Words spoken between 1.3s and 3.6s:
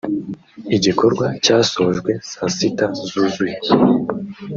cyasojwe saa sita zuzuye